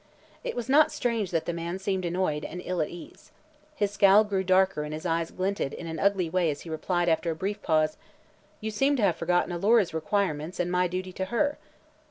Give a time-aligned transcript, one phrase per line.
[0.43, 3.29] It was not strange that the man seemed annoyed and ill at ease.
[3.75, 7.07] His scowl grew darker and his eyes glinted in an ugly way as he replied,
[7.07, 7.97] after a brief pause:
[8.61, 11.59] "You seem to have forgotten Alora's requirements and my duty to her."